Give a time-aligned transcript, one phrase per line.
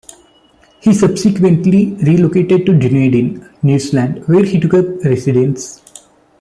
[0.79, 5.79] He subsequently relocated to Dunedin, New Zealand, where he took up residence.